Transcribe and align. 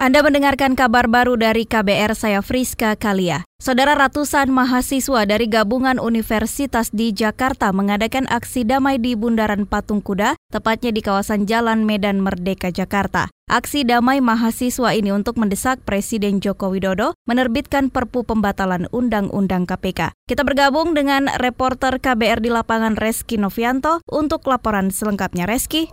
Anda 0.00 0.24
mendengarkan 0.24 0.80
kabar 0.80 1.12
baru 1.12 1.36
dari 1.36 1.68
KBR 1.68 2.16
saya 2.16 2.40
Friska 2.40 2.96
Kalia. 2.96 3.44
Saudara 3.60 3.92
ratusan 3.92 4.48
mahasiswa 4.48 5.28
dari 5.28 5.44
gabungan 5.44 6.00
universitas 6.00 6.88
di 6.88 7.12
Jakarta 7.12 7.68
mengadakan 7.76 8.24
aksi 8.32 8.64
damai 8.64 8.96
di 8.96 9.12
Bundaran 9.12 9.68
Patung 9.68 10.00
Kuda, 10.00 10.40
tepatnya 10.48 10.88
di 10.96 11.04
kawasan 11.04 11.44
Jalan 11.44 11.84
Medan 11.84 12.24
Merdeka 12.24 12.72
Jakarta. 12.72 13.28
Aksi 13.52 13.84
damai 13.84 14.24
mahasiswa 14.24 14.96
ini 14.96 15.12
untuk 15.12 15.36
mendesak 15.36 15.84
Presiden 15.84 16.40
Joko 16.40 16.72
Widodo 16.72 17.12
menerbitkan 17.28 17.92
perpu 17.92 18.24
pembatalan 18.24 18.88
Undang-Undang 18.96 19.68
KPK. 19.68 20.16
Kita 20.24 20.48
bergabung 20.48 20.96
dengan 20.96 21.28
reporter 21.36 22.00
KBR 22.00 22.40
di 22.40 22.48
lapangan 22.48 22.96
Reski 22.96 23.36
Novianto 23.36 24.00
untuk 24.08 24.48
laporan 24.48 24.88
selengkapnya. 24.88 25.44
Reski. 25.44 25.92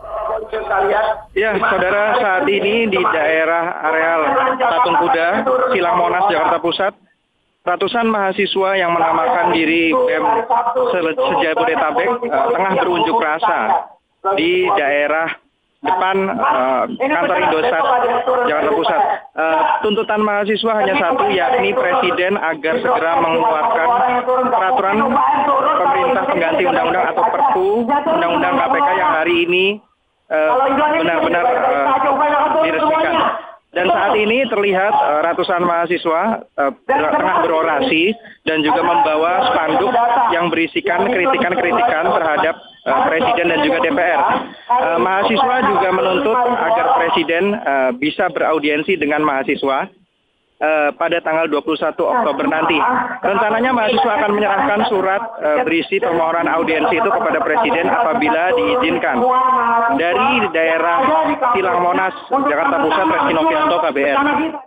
Ya, 1.37 1.51
saudara, 1.59 2.03
saat 2.17 2.45
ini 2.49 2.87
di 2.87 2.99
daerah 2.99 3.83
areal 3.91 4.21
Patung 4.57 4.97
Kuda, 5.03 5.27
Silang 5.75 5.97
Monas, 5.99 6.25
Jakarta 6.31 6.57
Pusat, 6.63 6.93
ratusan 7.67 8.07
mahasiswa 8.07 8.69
yang 8.79 8.95
menamakan 8.95 9.51
diri 9.51 9.91
BEM 9.91 10.23
Sejabodetabek 10.95 12.09
uh, 12.31 12.47
tengah 12.55 12.73
berunjuk 12.79 13.17
rasa 13.19 13.91
di 14.39 14.71
daerah 14.79 15.27
depan 15.83 16.15
uh, 16.31 16.83
kantor 16.95 17.37
Indosat 17.43 17.83
Jakarta 18.47 18.71
Pusat. 18.71 19.01
Uh, 19.37 19.59
tuntutan 19.85 20.21
mahasiswa 20.25 20.71
hanya 20.81 20.95
satu, 20.97 21.29
yakni 21.29 21.69
Presiden 21.75 22.39
agar 22.39 22.81
segera 22.81 23.13
mengeluarkan 23.21 23.87
peraturan 24.49 24.97
pemerintah 25.77 26.23
pengganti 26.25 26.63
undang-undang 26.65 27.05
atau 27.13 27.23
Perpu 27.29 27.67
Undang-Undang 27.85 28.53
KPK 28.57 28.89
yang 28.97 29.11
hari 29.13 29.35
ini 29.45 29.65
benar-benar 30.27 31.45
uh, 31.45 32.63
diresmikan. 32.63 33.15
Dan 33.75 33.93
saat 33.93 34.15
ini 34.17 34.41
terlihat 34.49 34.89
uh, 34.89 35.21
ratusan 35.21 35.61
mahasiswa 35.61 36.41
uh, 36.57 36.71
tengah 36.87 37.37
berorasi 37.45 38.15
dan 38.47 38.63
juga 38.65 38.81
membawa 38.81 39.53
spanduk 39.53 39.93
yang 40.33 40.49
berisikan 40.49 41.05
kritikan-kritikan 41.05 42.09
terhadap 42.09 42.55
uh, 42.89 43.05
Presiden 43.05 43.53
dan 43.53 43.59
juga 43.61 43.77
DPR. 43.85 44.21
Uh, 44.71 44.97
mahasiswa 44.97 45.55
juga 45.67 45.89
menuntut 45.93 46.39
agar 46.41 46.85
Presiden 46.97 47.43
uh, 47.53 47.91
bisa 47.93 48.31
beraudiensi 48.33 48.97
dengan 48.97 49.21
mahasiswa 49.21 49.91
uh, 50.61 50.89
pada 50.97 51.21
tanggal 51.21 51.45
21 51.49 51.93
Oktober 51.97 52.45
nanti. 52.49 52.77
Rencananya 53.21 53.71
mahasiswa 53.73 54.11
akan 54.21 54.31
menyerahkan 54.33 54.79
surat 54.89 55.21
uh, 55.41 55.59
berisi 55.67 56.01
permohonan 56.01 56.49
audiensi 56.49 56.97
itu 56.97 57.09
kepada 57.09 57.39
Presiden 57.41 57.87
apabila 57.89 58.43
diizinkan. 58.57 59.17
Dari 59.95 60.43
daerah 60.51 60.99
Silang 61.55 61.79
Monas, 61.79 62.15
Jakarta 62.27 62.75
Pusat, 62.83 63.05
Reski 63.07 63.33
Novianto, 63.37 63.77
KBR. 63.79 64.15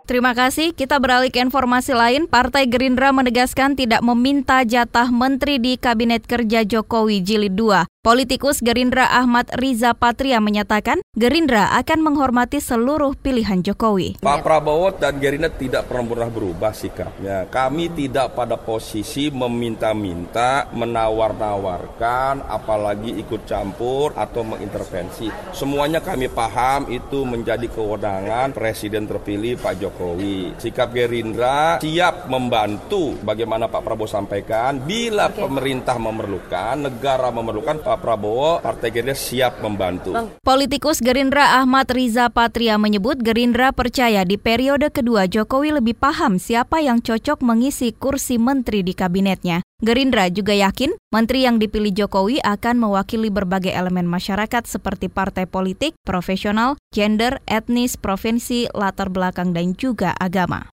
Terima 0.09 0.31
kasih. 0.33 0.73
Kita 0.73 0.97
beralih 0.97 1.29
ke 1.29 1.37
informasi 1.37 1.93
lain. 1.93 2.25
Partai 2.25 2.65
Gerindra 2.65 3.13
menegaskan 3.13 3.77
tidak 3.77 4.01
meminta 4.01 4.65
jatah 4.65 5.13
menteri 5.13 5.61
di 5.61 5.77
Kabinet 5.77 6.25
Kerja 6.25 6.65
Jokowi 6.65 7.21
Jilid 7.21 7.53
2. 7.53 7.85
Politikus 8.01 8.65
Gerindra 8.65 9.13
Ahmad 9.13 9.45
Riza 9.61 9.93
Patria 9.93 10.41
menyatakan 10.41 11.05
Gerindra 11.13 11.69
akan 11.77 12.01
menghormati 12.01 12.57
seluruh 12.57 13.13
pilihan 13.13 13.61
Jokowi. 13.61 14.17
Pak 14.25 14.41
Prabowo 14.41 14.89
dan 14.97 15.21
Gerindra 15.21 15.53
tidak 15.53 15.85
pernah 15.85 16.25
berubah 16.25 16.73
sikapnya. 16.73 17.45
Kami 17.53 17.93
tidak 17.93 18.33
pada 18.33 18.57
posisi 18.57 19.29
meminta-minta, 19.29 20.65
menawar-nawarkan, 20.73 22.49
apalagi 22.49 23.21
ikut 23.21 23.45
campur 23.45 24.17
atau 24.17 24.49
mengintervensi. 24.49 25.10
Semuanya 25.51 25.99
kami 25.99 26.31
paham 26.31 26.87
itu 26.87 27.27
menjadi 27.27 27.67
kewenangan 27.67 28.55
Presiden 28.55 29.05
terpilih 29.05 29.59
Pak 29.59 29.77
Jokowi. 29.81 30.55
Sikap 30.57 30.95
Gerindra 30.95 31.77
siap 31.83 32.31
membantu 32.31 33.17
bagaimana 33.21 33.67
Pak 33.67 33.83
Prabowo 33.83 34.07
sampaikan 34.07 34.79
bila 34.81 35.27
pemerintah 35.29 35.99
memerlukan, 35.99 36.87
negara 36.87 37.29
memerlukan 37.29 37.83
Pak 37.83 37.97
Prabowo, 37.99 38.63
Partai 38.63 38.89
Gerindra 38.89 39.17
siap 39.17 39.59
membantu. 39.59 40.15
Politikus 40.41 41.03
Gerindra 41.03 41.59
Ahmad 41.59 41.89
Riza 41.91 42.31
Patria 42.31 42.79
menyebut 42.79 43.19
Gerindra 43.19 43.75
percaya 43.75 44.23
di 44.23 44.39
periode 44.39 44.89
kedua 44.89 45.27
Jokowi 45.27 45.81
lebih 45.81 45.95
paham 45.97 46.37
siapa 46.37 46.79
yang 46.79 47.01
cocok 47.01 47.41
mengisi 47.43 47.91
kursi 47.95 48.37
menteri 48.37 48.85
di 48.85 48.93
kabinetnya. 48.93 49.65
Gerindra 49.81 50.29
juga 50.29 50.53
yakin 50.53 50.93
menteri 51.09 51.49
yang 51.49 51.57
dipilih 51.57 51.89
Jokowi 51.89 52.37
akan 52.45 52.77
mewakili 52.77 53.33
berbagai 53.33 53.73
elemen 53.73 54.05
masyarakat 54.05 54.69
seperti 54.69 55.09
partai 55.09 55.49
politik, 55.49 55.97
profesional, 56.05 56.77
gender, 56.93 57.41
etnis, 57.49 57.97
provinsi, 57.97 58.69
latar 58.77 59.09
belakang, 59.09 59.57
dan 59.57 59.73
juga 59.73 60.13
agama. 60.21 60.69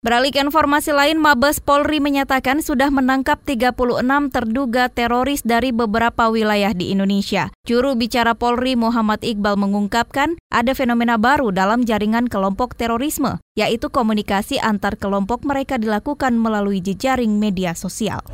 Beralih 0.00 0.32
ke 0.32 0.40
informasi 0.40 0.96
lain, 0.96 1.20
Mabes 1.20 1.60
Polri 1.60 2.00
menyatakan 2.00 2.64
sudah 2.64 2.88
menangkap 2.88 3.36
36 3.44 4.00
terduga 4.32 4.88
teroris 4.88 5.44
dari 5.44 5.76
beberapa 5.76 6.32
wilayah 6.32 6.72
di 6.72 6.88
Indonesia. 6.88 7.52
Juru 7.68 8.00
bicara 8.00 8.32
Polri 8.32 8.80
Muhammad 8.80 9.20
Iqbal 9.20 9.60
mengungkapkan 9.60 10.40
ada 10.48 10.72
fenomena 10.72 11.20
baru 11.20 11.52
dalam 11.52 11.84
jaringan 11.84 12.32
kelompok 12.32 12.80
terorisme, 12.80 13.44
yaitu 13.60 13.92
komunikasi 13.92 14.56
antar 14.56 14.96
kelompok 14.96 15.44
mereka 15.44 15.76
dilakukan 15.76 16.32
melalui 16.32 16.80
jejaring 16.80 17.36
media 17.36 17.76
sosial. 17.76 18.24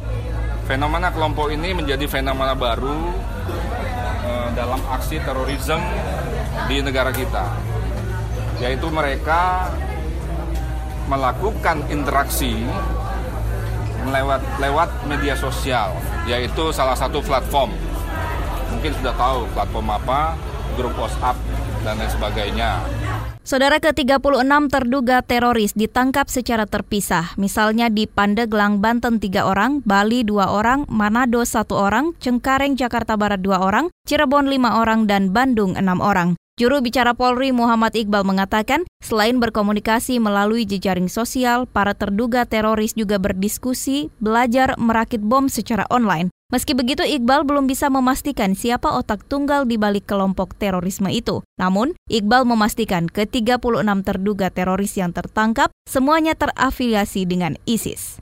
Fenomena 0.71 1.11
kelompok 1.11 1.51
ini 1.51 1.75
menjadi 1.75 2.07
fenomena 2.07 2.55
baru 2.55 3.11
uh, 4.23 4.49
dalam 4.55 4.79
aksi 4.87 5.19
terorisme 5.19 5.83
di 6.71 6.79
negara 6.79 7.11
kita, 7.11 7.59
yaitu 8.63 8.87
mereka 8.87 9.67
melakukan 11.07 11.83
interaksi 11.91 12.67
lewat 14.07 14.43
lewat 14.63 14.89
media 15.11 15.35
sosial, 15.35 15.91
yaitu 16.31 16.71
salah 16.71 16.95
satu 16.95 17.19
platform. 17.23 17.75
Mungkin 18.71 18.93
sudah 19.03 19.15
tahu 19.19 19.51
platform 19.51 19.89
apa, 19.99 20.39
grup 20.79 20.95
WhatsApp 20.95 21.35
dan 21.83 21.99
lain 21.99 22.11
sebagainya. 22.11 22.71
Saudara 23.47 23.79
ke-36 23.79 24.51
terduga 24.75 25.23
teroris 25.23 25.71
ditangkap 25.71 26.27
secara 26.27 26.67
terpisah, 26.67 27.31
misalnya 27.39 27.87
di 27.87 28.11
Pandeglang, 28.11 28.83
Banten 28.83 29.23
3 29.23 29.47
orang, 29.47 29.87
Bali 29.87 30.27
2 30.27 30.51
orang, 30.51 30.83
Manado 30.91 31.47
1 31.47 31.71
orang, 31.79 32.11
Cengkareng, 32.19 32.75
Jakarta 32.75 33.15
Barat 33.15 33.39
2 33.39 33.55
orang, 33.55 33.87
Cirebon 34.03 34.51
5 34.51 34.83
orang, 34.83 35.07
dan 35.07 35.31
Bandung 35.31 35.79
6 35.79 36.03
orang. 36.03 36.35
Juru 36.57 36.81
bicara 36.81 37.13
Polri 37.13 37.53
Muhammad 37.53 37.93
Iqbal 37.93 38.25
mengatakan, 38.25 38.89
selain 39.05 39.37
berkomunikasi 39.37 40.17
melalui 40.17 40.65
jejaring 40.65 41.05
sosial, 41.05 41.69
para 41.69 41.93
terduga 41.93 42.49
teroris 42.49 42.97
juga 42.97 43.21
berdiskusi, 43.21 44.09
belajar 44.25 44.73
merakit 44.81 45.21
bom 45.21 45.53
secara 45.53 45.85
online. 45.93 46.33
Meski 46.49 46.73
begitu, 46.73 47.05
Iqbal 47.05 47.45
belum 47.45 47.69
bisa 47.69 47.93
memastikan 47.93 48.57
siapa 48.57 48.89
otak 48.89 49.29
tunggal 49.29 49.69
di 49.69 49.77
balik 49.77 50.09
kelompok 50.09 50.57
terorisme 50.57 51.13
itu. 51.13 51.45
Namun, 51.61 51.93
Iqbal 52.09 52.49
memastikan 52.49 53.05
ke-36 53.13 53.61
terduga 54.01 54.49
teroris 54.49 54.97
yang 54.97 55.13
tertangkap 55.13 55.69
semuanya 55.85 56.33
terafiliasi 56.33 57.29
dengan 57.29 57.61
ISIS. 57.69 58.17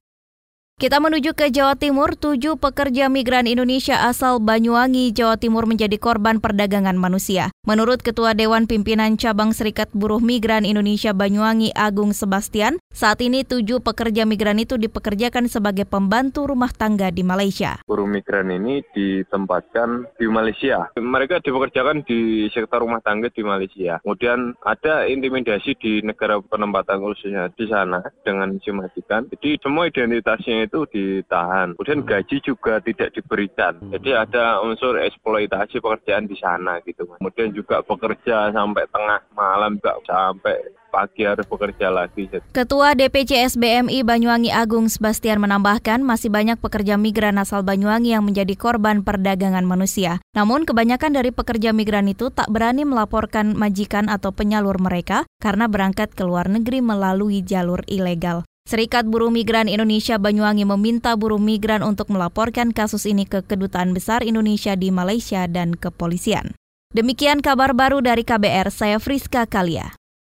Kita 0.75 0.99
menuju 0.99 1.39
ke 1.39 1.55
Jawa 1.55 1.79
Timur, 1.79 2.19
tujuh 2.19 2.59
pekerja 2.59 3.07
migran 3.07 3.47
Indonesia 3.47 4.11
asal 4.11 4.43
Banyuwangi, 4.43 5.15
Jawa 5.15 5.39
Timur 5.39 5.71
menjadi 5.71 5.95
korban 6.03 6.43
perdagangan 6.43 6.99
manusia. 6.99 7.55
Menurut 7.63 8.03
Ketua 8.03 8.35
Dewan 8.35 8.67
Pimpinan 8.67 9.15
Cabang 9.15 9.55
Serikat 9.55 9.87
Buruh 9.95 10.19
Migran 10.19 10.67
Indonesia 10.67 11.15
Banyuwangi 11.15 11.71
Agung 11.79 12.11
Sebastian, 12.11 12.83
saat 12.91 13.23
ini 13.23 13.47
tujuh 13.47 13.87
pekerja 13.87 14.27
migran 14.27 14.59
itu 14.59 14.75
dipekerjakan 14.75 15.47
sebagai 15.47 15.87
pembantu 15.87 16.51
rumah 16.51 16.75
tangga 16.75 17.07
di 17.15 17.23
Malaysia. 17.23 17.79
Buruh 17.87 18.11
migran 18.11 18.51
ini 18.51 18.83
ditempatkan 18.99 20.11
di 20.19 20.27
Malaysia. 20.27 20.91
Mereka 20.99 21.39
dipekerjakan 21.39 22.03
di 22.03 22.51
sektor 22.51 22.83
rumah 22.83 22.99
tangga 22.99 23.31
di 23.31 23.47
Malaysia. 23.47 24.03
Kemudian 24.03 24.59
ada 24.67 25.07
intimidasi 25.07 25.79
di 25.79 26.03
negara 26.03 26.43
penempatan 26.43 26.99
khususnya 26.99 27.47
di 27.55 27.63
sana 27.71 28.03
dengan 28.27 28.59
simatikan. 28.59 29.31
Jadi 29.31 29.63
semua 29.63 29.87
identitasnya 29.87 30.64
itu 30.65 30.89
ditahan. 30.89 31.77
Kemudian 31.77 32.01
hmm. 32.03 32.09
gaji 32.09 32.37
juga 32.43 32.75
tidak 32.81 33.13
diberikan. 33.15 33.79
Hmm. 33.79 33.93
Jadi 33.95 34.11
ada 34.17 34.61
unsur 34.65 34.97
eksploitasi 34.99 35.79
pekerjaan 35.79 36.27
di 36.27 36.37
sana 36.41 36.81
gitu. 36.83 37.07
Kemudian 37.21 37.53
juga 37.53 37.85
bekerja 37.85 38.51
sampai 38.51 38.85
tengah 38.91 39.21
malam 39.37 39.77
juga 39.79 40.01
sampai 40.09 40.57
pagi 40.95 41.27
harus 41.27 41.43
bekerja 41.51 41.91
lagi. 41.91 42.31
Ketua 42.55 42.95
DPC 42.95 43.51
SBMI 43.59 44.07
Banyuwangi 44.07 44.55
Agung 44.55 44.87
Sebastian 44.87 45.43
menambahkan 45.43 45.99
masih 46.07 46.31
banyak 46.31 46.63
pekerja 46.63 46.95
migran 46.95 47.43
asal 47.43 47.67
Banyuwangi 47.67 48.15
yang 48.15 48.23
menjadi 48.23 48.55
korban 48.55 49.03
perdagangan 49.03 49.67
manusia. 49.67 50.23
Namun 50.39 50.63
kebanyakan 50.63 51.19
dari 51.19 51.35
pekerja 51.35 51.75
migran 51.75 52.07
itu 52.07 52.31
tak 52.31 52.47
berani 52.47 52.87
melaporkan 52.87 53.59
majikan 53.59 54.07
atau 54.07 54.31
penyalur 54.31 54.79
mereka 54.79 55.27
karena 55.43 55.67
berangkat 55.67 56.15
ke 56.15 56.23
luar 56.23 56.47
negeri 56.47 56.79
melalui 56.79 57.43
jalur 57.43 57.83
ilegal. 57.91 58.47
Serikat 58.65 59.05
Buruh 59.05 59.29
Migran 59.29 59.69
Indonesia 59.69 60.17
Banyuwangi 60.17 60.65
meminta 60.65 61.13
buruh 61.21 61.37
migran 61.37 61.85
untuk 61.85 62.09
melaporkan 62.09 62.73
kasus 62.73 63.05
ini 63.05 63.29
ke 63.29 63.45
Kedutaan 63.45 63.93
Besar 63.93 64.25
Indonesia 64.25 64.73
di 64.73 64.89
Malaysia 64.89 65.45
dan 65.45 65.77
kepolisian. 65.77 66.57
Demikian 66.97 67.45
kabar 67.45 67.77
baru 67.77 68.01
dari 68.01 68.25
KBR, 68.25 68.73
saya 68.73 68.97
Friska 68.97 69.45
Kalia. 69.45 69.93